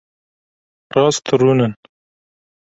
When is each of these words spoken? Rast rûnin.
Rast 0.95 1.25
rûnin. 1.39 1.73